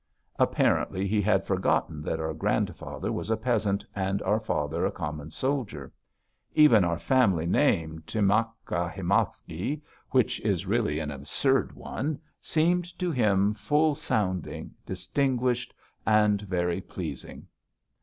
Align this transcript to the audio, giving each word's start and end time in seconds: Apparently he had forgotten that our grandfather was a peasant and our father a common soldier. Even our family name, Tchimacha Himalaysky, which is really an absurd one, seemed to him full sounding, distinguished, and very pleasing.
Apparently 0.39 1.05
he 1.07 1.21
had 1.21 1.45
forgotten 1.45 2.01
that 2.01 2.19
our 2.19 2.33
grandfather 2.33 3.11
was 3.11 3.29
a 3.29 3.37
peasant 3.37 3.85
and 3.95 4.19
our 4.23 4.39
father 4.39 4.83
a 4.83 4.91
common 4.91 5.29
soldier. 5.29 5.93
Even 6.55 6.83
our 6.83 6.97
family 6.97 7.45
name, 7.45 8.01
Tchimacha 8.07 8.91
Himalaysky, 8.91 9.79
which 10.09 10.39
is 10.39 10.65
really 10.65 10.97
an 10.97 11.11
absurd 11.11 11.73
one, 11.73 12.19
seemed 12.39 12.97
to 12.97 13.11
him 13.11 13.53
full 13.53 13.93
sounding, 13.93 14.71
distinguished, 14.87 15.71
and 16.03 16.41
very 16.41 16.81
pleasing. 16.81 17.45